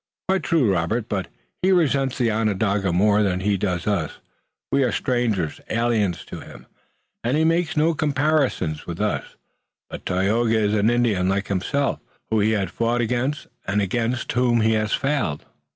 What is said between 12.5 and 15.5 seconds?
has fought against, and against whom he has failed.